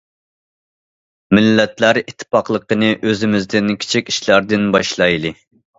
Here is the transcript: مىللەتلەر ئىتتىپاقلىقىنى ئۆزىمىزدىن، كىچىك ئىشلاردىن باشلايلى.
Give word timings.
مىللەتلەر 1.39 2.01
ئىتتىپاقلىقىنى 2.03 2.91
ئۆزىمىزدىن، 3.05 3.73
كىچىك 3.87 4.13
ئىشلاردىن 4.15 4.71
باشلايلى. 4.79 5.39